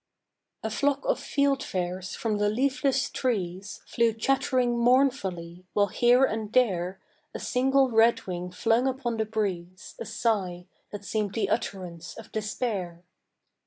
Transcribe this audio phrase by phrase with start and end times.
[0.63, 6.99] A flock of fieldfares from the leafless trees Flew chattering mournfully, while here and there
[7.35, 13.03] A single redwing flung upon the breeze A sigh that seem'd the utterance of despair.